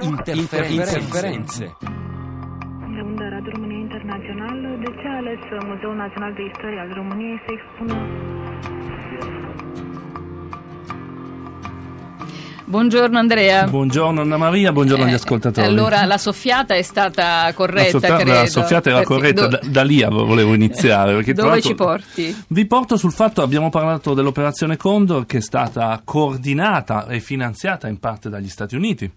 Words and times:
interferenze. 0.00 0.98
interferenze. 0.98 1.76
De 2.94 3.00
unde 3.02 3.28
Radio 3.28 3.50
România 3.54 3.78
Internațional, 3.78 4.56
de 4.84 4.90
ce 5.00 5.06
a 5.08 5.16
ales 5.16 5.40
Muzeul 5.68 5.96
Național 5.96 6.32
de 6.32 6.42
Istorie 6.52 6.80
al 6.80 6.90
României 6.94 7.40
să 7.46 7.52
expună 7.58 7.94
Buongiorno 12.70 13.18
Andrea. 13.18 13.66
Buongiorno 13.68 14.20
Anna 14.20 14.36
Maria, 14.36 14.70
buongiorno 14.70 15.02
agli 15.04 15.10
Eh, 15.10 15.14
ascoltatori. 15.14 15.66
Allora, 15.66 16.04
la 16.04 16.18
soffiata 16.18 16.74
è 16.74 16.82
stata 16.82 17.42
la, 17.46 17.52
corretta, 17.52 17.98
soffia- 17.98 18.14
credo. 18.16 18.32
la 18.32 18.46
soffiata 18.46 18.90
era 18.90 19.02
corretta, 19.02 19.46
do- 19.48 19.58
da, 19.60 19.68
da 19.68 19.82
lì 19.82 20.04
volevo 20.08 20.54
iniziare. 20.54 21.20
Dove 21.32 21.60
ci 21.60 21.74
porti? 21.74 22.44
Vi 22.46 22.66
porto 22.66 22.96
sul 22.96 23.10
fatto, 23.10 23.42
abbiamo 23.42 23.70
parlato 23.70 24.14
dell'operazione 24.14 24.76
Condor 24.76 25.26
che 25.26 25.38
è 25.38 25.40
stata 25.40 26.00
coordinata 26.04 27.08
e 27.08 27.18
finanziata 27.18 27.88
in 27.88 27.98
parte 27.98 28.28
dagli 28.28 28.48
Stati 28.48 28.76
Uniti. 28.76 29.10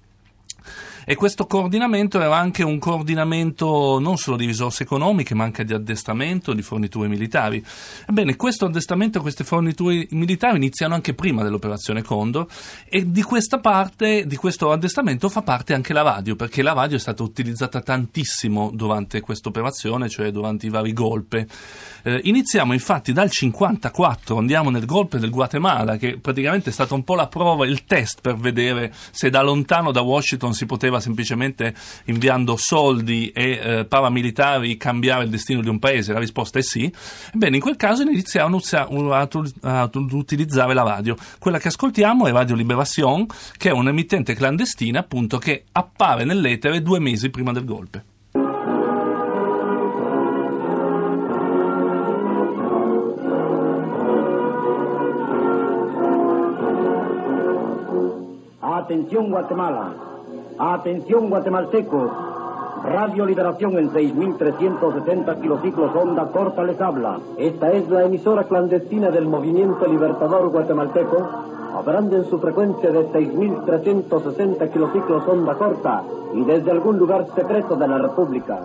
E 1.06 1.16
questo 1.16 1.46
coordinamento 1.46 2.22
era 2.22 2.38
anche 2.38 2.64
un 2.64 2.80
coordinamento 2.80 4.00
non 4.00 4.18
solo 4.18 4.38
di 4.38 4.46
risorse 4.46 4.84
economiche, 4.84 5.36
ma 5.36 5.44
anche 5.44 5.66
di 5.66 5.74
addestramento, 5.74 6.54
di 6.54 6.62
forniture 6.62 7.08
militari. 7.08 7.64
Ebbene, 8.08 8.36
questo 8.36 8.66
addestramento 8.66 9.18
e 9.18 9.22
queste 9.22 9.44
forniture 9.44 10.08
militari 10.12 10.58
iniziano 10.58 10.94
anche 10.94 11.14
prima 11.14 11.44
dell'operazione 11.44 12.02
Condor 12.02 12.48
e 12.88 13.12
di 13.12 13.22
questa 13.22 13.60
parte, 13.60 14.26
di 14.26 14.36
questo 14.36 14.72
addestramento 14.72 15.30
fa 15.30 15.42
parte 15.42 15.74
anche 15.74 15.94
la 15.94 16.02
radio, 16.02 16.36
perché 16.36 16.62
la 16.62 16.74
radio 16.74 16.98
è 16.98 17.00
stata 17.00 17.24
utilizzata 17.24 17.82
tantissimo 17.82 18.72
durante 18.74 19.22
questa 19.22 19.50
operazione, 19.50 20.10
cioè 20.10 20.32
durante 20.32 20.68
i 20.68 20.70
vari 20.70 20.94
golpe. 20.94 21.48
Eh, 22.04 22.22
iniziamo 22.24 22.74
infatti 22.74 23.14
dal 23.14 23.30
54, 23.30 24.38
andiamo 24.38 24.70
nel 24.70 24.86
golpe 24.86 25.20
del 25.20 25.30
Guatemala, 25.30 25.98
che 25.98 26.18
praticamente 26.20 26.70
è 26.70 26.74
stata 26.74 26.94
un 26.94 27.04
po' 27.04 27.16
la 27.16 27.28
prova, 27.28 27.66
il 27.66 27.86
test 27.86 28.22
per 28.22 28.36
vedere 28.36 28.94
se 29.12 29.30
da 29.30 29.42
lontano 29.42 29.92
da 29.92 30.02
Washington 30.02 30.54
si 30.54 30.66
poteva 30.66 30.93
semplicemente 31.00 31.74
inviando 32.06 32.56
soldi 32.58 33.30
e 33.30 33.60
eh, 33.62 33.86
paramilitari 33.86 34.78
cambiare 34.78 35.24
il 35.24 35.30
destino 35.30 35.62
di 35.62 35.70
un 35.70 35.80
paese. 35.80 36.14
La 36.14 36.20
risposta 36.20 36.60
è 36.60 36.62
sì. 36.62 36.92
Ebbene, 37.34 37.56
in 37.58 37.62
quel 37.62 37.76
caso 37.76 38.04
iniziamo 38.04 38.60
a, 38.72 39.28
a- 39.62 39.82
a 39.82 39.90
utilizzare 39.94 40.74
la 40.74 40.84
radio. 40.84 41.16
Quella 41.40 41.60
che 41.60 41.68
ascoltiamo 41.70 42.28
è 42.28 42.32
Radio 42.32 42.56
Liberation, 42.56 43.26
che 43.58 43.70
è 43.70 43.74
un'emittente 43.74 44.34
clandestina 44.34 45.00
appunto 45.00 45.38
che 45.38 45.66
appare 45.72 46.24
nell'etere 46.24 46.82
due 46.82 47.00
mesi 47.00 47.30
prima 47.30 47.52
del 47.52 47.66
golpe. 47.66 48.04
Atención 58.60 59.30
Guatemala, 59.30 59.96
atención 60.58 61.30
guatemaltecos, 61.30 62.12
Radio 62.84 63.26
Liberación 63.26 63.78
en 63.78 63.92
6.370 63.92 65.40
kilociclos 65.40 65.96
onda 65.96 66.30
corta 66.34 66.64
les 66.64 66.80
habla. 66.82 67.18
Esta 67.40 67.72
es 67.72 67.88
la 67.88 68.04
emisora 68.04 68.44
clandestina 68.44 69.10
del 69.10 69.26
Movimiento 69.26 69.88
Libertador 69.88 70.50
Guatemalteco, 70.50 71.18
hablando 71.74 72.18
en 72.18 72.30
su 72.30 72.40
frecuencia 72.40 72.92
de 72.92 73.08
6.360 73.08 74.70
kilociclos 74.70 75.24
onda 75.30 75.56
corta 75.56 76.04
y 76.36 76.44
desde 76.44 76.72
algún 76.72 76.98
lugar 76.98 77.26
secreto 77.36 77.76
de 77.76 77.88
la 77.88 77.98
República. 77.98 78.64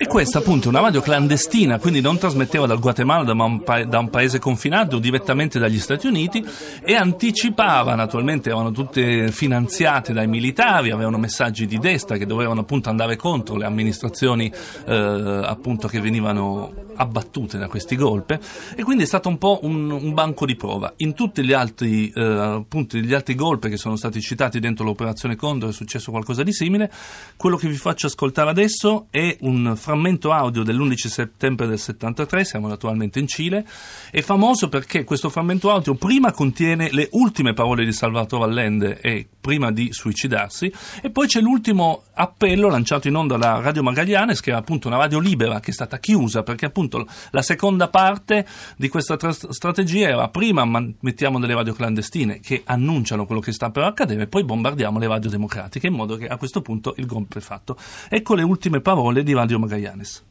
E 0.00 0.06
questa 0.06 0.38
appunto 0.38 0.68
è 0.68 0.70
una 0.70 0.80
radio 0.80 1.00
clandestina, 1.00 1.80
quindi 1.80 2.00
non 2.00 2.18
trasmetteva 2.18 2.66
dal 2.66 2.78
Guatemala, 2.78 3.24
da 3.24 3.32
un, 3.32 3.64
pa- 3.64 3.84
da 3.84 3.98
un 3.98 4.10
paese 4.10 4.38
confinato, 4.38 5.00
direttamente 5.00 5.58
dagli 5.58 5.80
Stati 5.80 6.06
Uniti 6.06 6.44
e 6.84 6.94
anticipava, 6.94 7.96
naturalmente 7.96 8.50
erano 8.50 8.70
tutte 8.70 9.32
finanziate 9.32 10.12
dai 10.12 10.28
militari, 10.28 10.92
avevano 10.92 11.18
messaggi 11.18 11.66
di 11.66 11.78
destra 11.78 12.16
che 12.16 12.26
dovevano 12.26 12.60
appunto 12.60 12.88
andare 12.88 13.16
contro 13.16 13.57
le 13.58 13.66
amministrazioni 13.66 14.50
eh, 14.86 15.40
appunto 15.44 15.88
che 15.88 16.00
venivano 16.00 16.86
abbattute 16.98 17.58
da 17.58 17.68
questi 17.68 17.96
golpe 17.96 18.40
e 18.74 18.82
quindi 18.82 19.04
è 19.04 19.06
stato 19.06 19.28
un 19.28 19.38
po' 19.38 19.60
un, 19.62 19.90
un 19.90 20.14
banco 20.14 20.44
di 20.46 20.56
prova. 20.56 20.92
In 20.98 21.14
tutti 21.14 21.44
gli 21.44 21.52
altri, 21.52 22.10
eh, 22.10 22.22
appunto, 22.22 22.96
gli 22.98 23.14
altri 23.14 23.34
golpe 23.34 23.68
che 23.68 23.76
sono 23.76 23.96
stati 23.96 24.20
citati 24.20 24.60
dentro 24.60 24.84
l'operazione 24.84 25.36
Condor 25.36 25.70
è 25.70 25.72
successo 25.72 26.10
qualcosa 26.10 26.42
di 26.42 26.52
simile. 26.52 26.90
Quello 27.36 27.56
che 27.56 27.68
vi 27.68 27.76
faccio 27.76 28.06
ascoltare 28.06 28.50
adesso 28.50 29.06
è 29.10 29.36
un 29.40 29.74
frammento 29.76 30.32
audio 30.32 30.62
dell'11 30.62 31.06
settembre 31.06 31.66
del 31.66 31.78
73, 31.78 32.44
siamo 32.44 32.68
naturalmente 32.68 33.18
in 33.18 33.26
Cile, 33.26 33.64
è 34.10 34.20
famoso 34.20 34.68
perché 34.68 35.04
questo 35.04 35.28
frammento 35.28 35.70
audio 35.70 35.94
prima 35.94 36.32
contiene 36.32 36.90
le 36.90 37.08
ultime 37.12 37.54
parole 37.54 37.84
di 37.84 37.92
Salvatore 37.92 38.44
Allende 38.44 39.00
e 39.00 39.28
prima 39.48 39.72
di 39.72 39.94
suicidarsi 39.94 40.70
e 41.00 41.08
poi 41.08 41.26
c'è 41.26 41.40
l'ultimo 41.40 42.02
appello 42.12 42.68
lanciato 42.68 43.08
in 43.08 43.14
onda 43.14 43.38
da 43.38 43.62
Radio 43.62 43.82
Magallanes 43.82 44.40
che 44.42 44.50
è 44.50 44.54
appunto 44.54 44.88
una 44.88 44.98
radio 44.98 45.18
libera 45.18 45.58
che 45.58 45.70
è 45.70 45.72
stata 45.72 45.98
chiusa 45.98 46.42
perché 46.42 46.66
appunto 46.66 47.06
la 47.30 47.40
seconda 47.40 47.88
parte 47.88 48.46
di 48.76 48.90
questa 48.90 49.16
tra- 49.16 49.32
strategia 49.32 50.08
era 50.08 50.28
prima 50.28 50.66
mettiamo 51.00 51.38
delle 51.38 51.54
radio 51.54 51.72
clandestine 51.72 52.40
che 52.40 52.60
annunciano 52.66 53.24
quello 53.24 53.40
che 53.40 53.52
sta 53.52 53.70
per 53.70 53.84
accadere 53.84 54.24
e 54.24 54.26
poi 54.26 54.44
bombardiamo 54.44 54.98
le 54.98 55.08
radio 55.08 55.30
democratiche 55.30 55.86
in 55.86 55.94
modo 55.94 56.16
che 56.16 56.26
a 56.26 56.36
questo 56.36 56.60
punto 56.60 56.92
il 56.98 57.06
golpe 57.06 57.38
è 57.38 57.42
fatto. 57.42 57.78
Ecco 58.10 58.34
le 58.34 58.42
ultime 58.42 58.82
parole 58.82 59.22
di 59.22 59.32
Radio 59.32 59.58
Magallanes. 59.58 60.26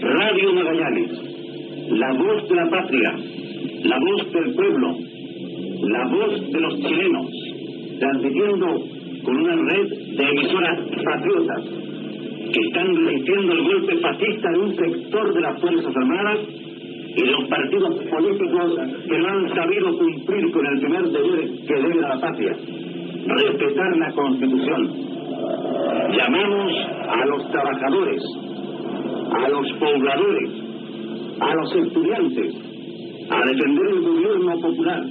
Radio 0.00 0.52
Magallanes, 0.52 1.10
la 1.90 2.10
la 2.10 2.68
patria, 2.68 3.37
la 3.84 3.98
voz 3.98 4.32
del 4.32 4.54
pueblo, 4.54 4.96
la 5.82 6.08
voz 6.08 6.50
de 6.50 6.60
los 6.60 6.74
chilenos, 6.80 7.26
transmitiendo 7.98 8.66
con 9.24 9.36
una 9.36 9.56
red 9.56 9.88
de 9.88 10.24
emisoras 10.24 10.80
patriotas 11.04 11.64
que 12.52 12.60
están 12.60 12.96
resistiendo 13.04 13.52
el 13.52 13.62
golpe 13.62 13.96
fascista 13.98 14.50
de 14.50 14.58
un 14.58 14.74
sector 14.74 15.34
de 15.34 15.40
las 15.40 15.60
Fuerzas 15.60 15.96
Armadas 15.96 16.38
y 17.16 17.24
los 17.24 17.48
partidos 17.48 17.94
políticos 18.10 18.74
que 19.08 19.18
no 19.18 19.28
han 19.28 19.54
sabido 19.54 19.98
cumplir 19.98 20.50
con 20.52 20.66
el 20.66 20.80
primer 20.80 21.04
deber 21.08 21.50
que 21.66 21.74
debe 21.74 22.04
a 22.04 22.08
la 22.08 22.20
patria, 22.20 22.56
respetar 23.26 23.96
la 23.96 24.12
Constitución. 24.12 24.92
Llamamos 26.16 26.72
a 27.08 27.26
los 27.26 27.50
trabajadores, 27.50 28.22
a 29.32 29.48
los 29.48 29.72
pobladores, 29.72 30.50
a 31.40 31.54
los 31.54 31.76
estudiantes, 31.76 32.67
a 33.30 33.38
defender 33.46 33.86
el 33.86 34.00
gobierno 34.00 34.60
popular, 34.60 35.02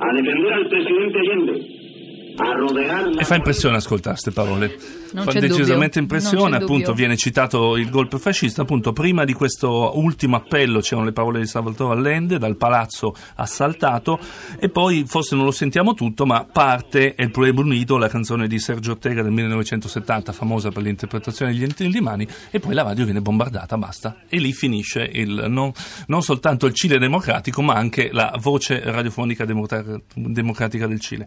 a 0.00 0.14
defender 0.14 0.52
al 0.52 0.68
presidente 0.68 1.18
Allende, 1.18 2.34
a 2.38 2.52
rodear. 2.54 3.10
E 3.18 3.24
fa 3.24 3.36
impressione 3.36 3.76
ascoltare 3.76 4.16
queste 4.16 4.32
parole. 4.32 4.74
Non 5.12 5.24
fa 5.24 5.32
decisamente 5.32 6.00
dubbio, 6.00 6.16
impressione, 6.16 6.56
appunto 6.56 6.92
viene 6.92 7.16
citato 7.16 7.76
il 7.76 7.88
golpe 7.88 8.18
fascista, 8.18 8.62
appunto 8.62 8.92
prima 8.92 9.24
di 9.24 9.32
questo 9.32 9.92
ultimo 9.94 10.36
appello 10.36 10.80
c'erano 10.80 11.06
le 11.06 11.12
parole 11.12 11.40
di 11.40 11.46
Salvatore 11.46 11.94
Allende 11.94 12.38
dal 12.38 12.56
palazzo 12.56 13.14
assaltato 13.36 14.18
e 14.58 14.68
poi 14.68 15.04
forse 15.06 15.34
non 15.34 15.44
lo 15.44 15.50
sentiamo 15.50 15.94
tutto, 15.94 16.26
ma 16.26 16.44
parte 16.44 17.14
El 17.14 17.30
Pueblo 17.30 17.62
Unido, 17.62 17.96
la 17.96 18.08
canzone 18.08 18.46
di 18.46 18.58
Sergio 18.58 18.92
Ortega 18.92 19.22
del 19.22 19.32
1970, 19.32 20.32
famosa 20.32 20.70
per 20.70 20.82
l'interpretazione 20.82 21.52
degli 21.52 21.62
entili 21.62 21.90
di 21.90 22.00
mani, 22.00 22.28
e 22.50 22.60
poi 22.60 22.74
la 22.74 22.82
radio 22.82 23.04
viene 23.04 23.20
bombardata, 23.20 23.78
basta. 23.78 24.16
E 24.28 24.38
lì 24.38 24.52
finisce 24.52 25.08
il, 25.10 25.46
non, 25.48 25.72
non 26.08 26.22
soltanto 26.22 26.66
il 26.66 26.74
Cile 26.74 26.98
democratico, 26.98 27.62
ma 27.62 27.74
anche 27.74 28.10
la 28.12 28.36
voce 28.40 28.80
radiofonica 28.84 29.44
democra- 29.44 29.98
democratica 30.14 30.86
del 30.86 31.00
Cile. 31.00 31.26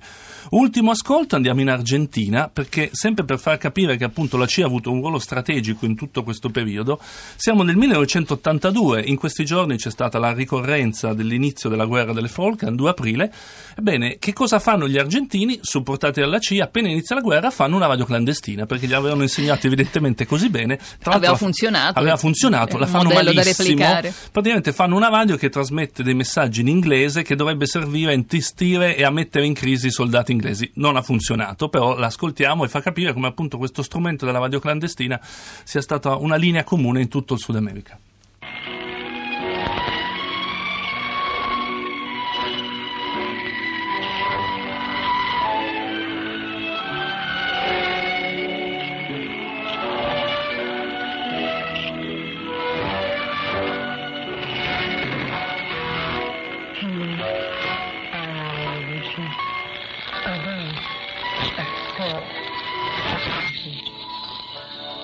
Ultimo 0.51 0.91
ascolto, 0.91 1.35
andiamo 1.35 1.61
in 1.61 1.69
Argentina, 1.69 2.47
perché 2.47 2.89
sempre 2.91 3.25
per 3.25 3.39
far 3.39 3.57
capire 3.57 3.70
che 3.71 4.03
appunto 4.03 4.37
la 4.37 4.45
CIA 4.45 4.65
ha 4.65 4.67
avuto 4.67 4.91
un 4.91 4.99
ruolo 4.99 5.19
strategico 5.19 5.85
in 5.85 5.95
tutto 5.95 6.23
questo 6.23 6.49
periodo, 6.49 6.99
siamo 7.35 7.63
nel 7.63 7.75
1982, 7.77 9.03
in 9.05 9.15
questi 9.15 9.45
giorni 9.45 9.77
c'è 9.77 9.89
stata 9.89 10.19
la 10.19 10.33
ricorrenza 10.33 11.13
dell'inizio 11.13 11.69
della 11.69 11.85
guerra 11.85 12.13
delle 12.13 12.27
Falkland, 12.27 12.75
2 12.75 12.89
aprile, 12.89 13.33
ebbene, 13.77 14.17
che 14.19 14.33
cosa 14.33 14.59
fanno 14.59 14.87
gli 14.87 14.97
argentini, 14.97 15.59
supportati 15.61 16.19
dalla 16.19 16.39
CIA, 16.39 16.65
appena 16.65 16.89
inizia 16.89 17.15
la 17.15 17.21
guerra 17.21 17.49
fanno 17.49 17.75
una 17.75 17.87
radio 17.87 18.05
clandestina, 18.05 18.65
perché 18.65 18.87
gli 18.87 18.93
avevano 18.93 19.23
insegnato 19.23 19.67
evidentemente 19.67 20.25
così 20.25 20.49
bene, 20.49 20.79
tra 20.99 21.13
Aveva 21.13 21.35
funzionato. 21.35 21.99
aveva 21.99 22.17
funzionato, 22.17 22.77
la 22.77 22.87
fanno 22.87 23.09
malissimo, 23.09 23.85
praticamente 24.31 24.73
fanno 24.73 24.95
una 24.95 25.09
radio 25.09 25.37
che 25.37 25.49
trasmette 25.49 26.03
dei 26.03 26.13
messaggi 26.13 26.61
in 26.61 26.67
inglese 26.67 27.21
che 27.21 27.35
dovrebbe 27.35 27.65
servire 27.65 28.11
a 28.11 28.15
intestire 28.15 28.95
e 28.95 29.03
a 29.03 29.09
mettere 29.09 29.45
in 29.45 29.53
crisi 29.53 29.87
i 29.87 29.91
soldati 29.91 30.31
inglesi. 30.31 30.69
Non 30.75 30.95
ha 30.95 31.01
funzionato, 31.01 31.69
però 31.69 31.97
l'ascoltiamo 31.97 32.63
e 32.63 32.67
fa 32.67 32.81
capire 32.81 33.13
come 33.13 33.27
appunto 33.27 33.57
questo 33.61 33.83
strumento 33.83 34.25
della 34.25 34.39
radio 34.39 34.59
clandestina 34.59 35.19
sia 35.21 35.81
stata 35.81 36.15
una 36.15 36.35
linea 36.35 36.63
comune 36.63 37.01
in 37.01 37.07
tutto 37.07 37.35
il 37.35 37.39
Sud 37.39 37.55
America. 37.55 37.97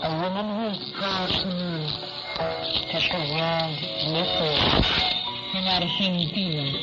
A 0.03 0.09
woman 0.21 0.47
who's 0.57 0.91
person 0.93 1.51
has 2.91 3.05
a 3.11 3.19
round 3.35 3.75
nipple. 4.13 4.57
You're 5.53 5.63
not 5.63 5.81
a 5.83 5.85
human 5.85 6.27
being. 6.33 6.73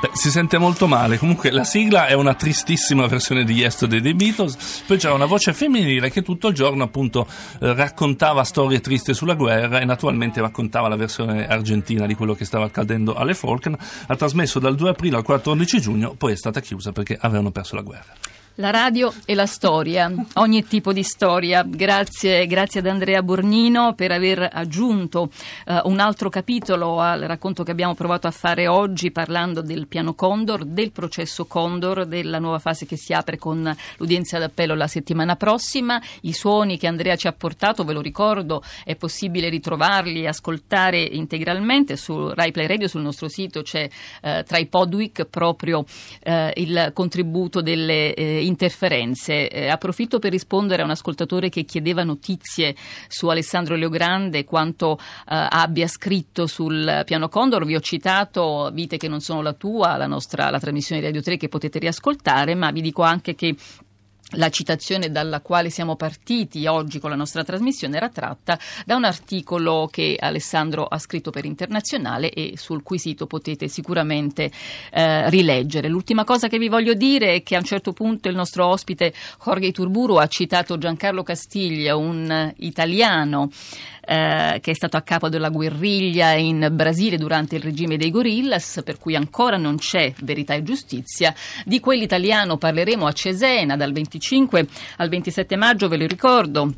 Beh, 0.00 0.10
si 0.12 0.30
sente 0.30 0.58
molto 0.58 0.86
male. 0.86 1.18
Comunque, 1.18 1.50
la 1.50 1.64
sigla 1.64 2.06
è 2.06 2.12
una 2.12 2.34
tristissima 2.34 3.08
versione 3.08 3.42
di 3.42 3.54
Yesterday 3.54 4.00
dei 4.00 4.14
Beatles. 4.14 4.84
Poi 4.86 4.96
c'era 4.96 5.12
una 5.12 5.26
voce 5.26 5.52
femminile 5.52 6.08
che 6.08 6.22
tutto 6.22 6.48
il 6.48 6.54
giorno, 6.54 6.84
appunto, 6.84 7.26
eh, 7.60 7.74
raccontava 7.74 8.44
storie 8.44 8.80
tristi 8.80 9.12
sulla 9.12 9.34
guerra 9.34 9.80
e 9.80 9.84
naturalmente 9.84 10.40
raccontava 10.40 10.86
la 10.86 10.94
versione 10.94 11.48
argentina 11.48 12.06
di 12.06 12.14
quello 12.14 12.34
che 12.34 12.44
stava 12.44 12.66
accadendo 12.66 13.14
alle 13.14 13.34
Falkland. 13.34 13.76
Ha 14.06 14.14
trasmesso 14.14 14.60
dal 14.60 14.76
2 14.76 14.90
aprile 14.90 15.16
al 15.16 15.24
14 15.24 15.80
giugno, 15.80 16.14
poi 16.16 16.32
è 16.32 16.36
stata 16.36 16.60
chiusa 16.60 16.92
perché 16.92 17.18
avevano 17.20 17.50
perso 17.50 17.74
la 17.74 17.82
guerra. 17.82 18.12
La 18.60 18.70
radio 18.72 19.14
e 19.24 19.36
la 19.36 19.46
storia, 19.46 20.12
ogni 20.34 20.66
tipo 20.66 20.92
di 20.92 21.04
storia. 21.04 21.62
Grazie, 21.62 22.44
grazie 22.48 22.80
ad 22.80 22.86
Andrea 22.86 23.22
Bornino 23.22 23.94
per 23.94 24.10
aver 24.10 24.48
aggiunto 24.52 25.30
uh, 25.66 25.74
un 25.84 26.00
altro 26.00 26.28
capitolo 26.28 26.98
al 26.98 27.20
racconto 27.20 27.62
che 27.62 27.70
abbiamo 27.70 27.94
provato 27.94 28.26
a 28.26 28.32
fare 28.32 28.66
oggi 28.66 29.12
parlando 29.12 29.62
del 29.62 29.86
piano 29.86 30.14
Condor, 30.14 30.64
del 30.64 30.90
processo 30.90 31.44
Condor, 31.44 32.04
della 32.04 32.40
nuova 32.40 32.58
fase 32.58 32.84
che 32.84 32.96
si 32.96 33.12
apre 33.12 33.38
con 33.38 33.72
l'udienza 33.98 34.40
d'appello 34.40 34.74
la 34.74 34.88
settimana 34.88 35.36
prossima. 35.36 36.02
I 36.22 36.32
suoni 36.32 36.78
che 36.78 36.88
Andrea 36.88 37.14
ci 37.14 37.28
ha 37.28 37.32
portato, 37.32 37.84
ve 37.84 37.92
lo 37.92 38.00
ricordo, 38.00 38.64
è 38.82 38.96
possibile 38.96 39.50
ritrovarli 39.50 40.26
ascoltare 40.26 41.00
integralmente 41.00 41.96
su 41.96 42.30
Rai 42.30 42.50
Play 42.50 42.66
Radio, 42.66 42.88
sul 42.88 43.02
nostro 43.02 43.28
sito 43.28 43.62
c'è 43.62 43.88
uh, 44.22 44.42
tra 44.42 44.58
i 44.58 44.66
Podwick 44.66 45.26
proprio 45.26 45.78
uh, 46.24 46.50
il 46.54 46.90
contributo 46.92 47.60
delle 47.60 48.46
interferenze. 48.48 49.48
Eh, 49.48 49.68
approfitto 49.68 50.18
per 50.18 50.32
rispondere 50.32 50.82
a 50.82 50.84
un 50.84 50.90
ascoltatore 50.90 51.48
che 51.48 51.64
chiedeva 51.64 52.02
notizie 52.02 52.74
su 53.06 53.28
Alessandro 53.28 53.76
Leogrande, 53.76 54.44
quanto 54.44 54.98
eh, 54.98 55.46
abbia 55.48 55.86
scritto 55.86 56.46
sul 56.46 57.02
piano 57.04 57.28
Condor. 57.28 57.64
Vi 57.64 57.76
ho 57.76 57.80
citato 57.80 58.70
Vite 58.72 58.96
che 58.96 59.08
non 59.08 59.20
sono 59.20 59.42
la 59.42 59.52
tua, 59.52 59.96
la 59.96 60.06
nostra 60.06 60.50
la 60.50 60.58
trasmissione 60.58 61.00
di 61.00 61.06
Radio 61.06 61.22
3 61.22 61.36
che 61.36 61.48
potete 61.48 61.78
riascoltare, 61.78 62.54
ma 62.54 62.70
vi 62.70 62.80
dico 62.80 63.02
anche 63.02 63.34
che 63.34 63.54
la 64.32 64.50
citazione 64.50 65.10
dalla 65.10 65.40
quale 65.40 65.70
siamo 65.70 65.96
partiti 65.96 66.66
oggi 66.66 66.98
con 66.98 67.08
la 67.08 67.16
nostra 67.16 67.44
trasmissione 67.44 67.96
era 67.96 68.10
tratta 68.10 68.58
da 68.84 68.96
un 68.96 69.04
articolo 69.04 69.88
che 69.90 70.16
Alessandro 70.18 70.84
ha 70.84 70.98
scritto 70.98 71.30
per 71.30 71.46
Internazionale 71.46 72.30
e 72.30 72.52
sul 72.56 72.82
cui 72.82 72.98
sito 72.98 73.26
potete 73.26 73.68
sicuramente 73.68 74.50
eh, 74.90 75.30
rileggere. 75.30 75.88
L'ultima 75.88 76.24
cosa 76.24 76.48
che 76.48 76.58
vi 76.58 76.68
voglio 76.68 76.92
dire 76.92 77.36
è 77.36 77.42
che 77.42 77.54
a 77.54 77.58
un 77.58 77.64
certo 77.64 77.92
punto 77.92 78.28
il 78.28 78.34
nostro 78.34 78.66
ospite 78.66 79.14
Jorge 79.42 79.72
Turburu 79.72 80.16
ha 80.16 80.26
citato 80.26 80.76
Giancarlo 80.76 81.22
Castiglia, 81.22 81.96
un 81.96 82.52
italiano 82.58 83.50
eh, 84.08 84.58
che 84.62 84.70
è 84.70 84.74
stato 84.74 84.96
a 84.96 85.02
capo 85.02 85.28
della 85.28 85.50
guerriglia 85.50 86.32
in 86.32 86.68
Brasile 86.72 87.18
durante 87.18 87.56
il 87.56 87.62
regime 87.62 87.98
dei 87.98 88.10
gorillas, 88.10 88.80
per 88.82 88.98
cui 88.98 89.14
ancora 89.14 89.58
non 89.58 89.76
c'è 89.76 90.14
verità 90.22 90.54
e 90.54 90.62
giustizia. 90.62 91.34
Di 91.64 91.78
quell'italiano 91.78 92.56
parleremo 92.56 93.06
a 93.06 93.12
Cesena 93.12 93.76
dal 93.76 93.92
25 94.18 94.66
al 94.98 95.08
27 95.08 95.56
maggio, 95.56 95.88
ve 95.88 95.96
lo 95.96 96.06
ricordo. 96.06 96.74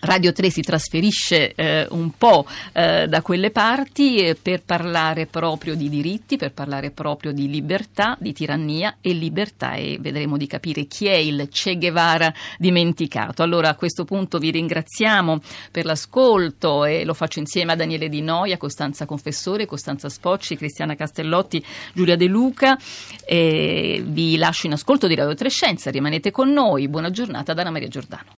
Radio 0.00 0.32
3 0.32 0.50
si 0.50 0.62
trasferisce 0.62 1.54
eh, 1.54 1.86
un 1.90 2.12
po' 2.16 2.46
eh, 2.72 3.08
da 3.08 3.20
quelle 3.20 3.50
parti 3.50 4.18
eh, 4.18 4.36
per 4.36 4.62
parlare 4.62 5.26
proprio 5.26 5.74
di 5.74 5.88
diritti, 5.88 6.36
per 6.36 6.52
parlare 6.52 6.92
proprio 6.92 7.32
di 7.32 7.48
libertà, 7.48 8.16
di 8.20 8.32
tirannia 8.32 8.98
e 9.00 9.12
libertà 9.12 9.74
e 9.74 9.98
vedremo 10.00 10.36
di 10.36 10.46
capire 10.46 10.84
chi 10.84 11.06
è 11.06 11.14
il 11.14 11.48
Che 11.50 11.76
Guevara 11.76 12.32
dimenticato. 12.58 13.42
Allora 13.42 13.70
a 13.70 13.74
questo 13.74 14.04
punto 14.04 14.38
vi 14.38 14.52
ringraziamo 14.52 15.40
per 15.72 15.84
l'ascolto 15.84 16.84
e 16.84 17.04
lo 17.04 17.14
faccio 17.14 17.40
insieme 17.40 17.72
a 17.72 17.76
Daniele 17.76 18.08
Di 18.08 18.22
Noia, 18.22 18.56
Costanza 18.56 19.04
Confessore, 19.04 19.66
Costanza 19.66 20.08
Spocci, 20.08 20.56
Cristiana 20.56 20.94
Castellotti, 20.94 21.64
Giulia 21.92 22.16
De 22.16 22.26
Luca. 22.26 22.78
vi 23.26 24.36
lascio 24.36 24.66
in 24.66 24.74
ascolto 24.74 25.08
di 25.08 25.16
Radio 25.16 25.34
3 25.34 25.48
Scienza, 25.50 25.90
rimanete 25.90 26.30
con 26.30 26.52
noi. 26.52 26.86
Buona 26.86 27.10
giornata 27.10 27.52
da 27.52 27.62
Anna 27.62 27.72
Maria 27.72 27.88
Giordano. 27.88 28.26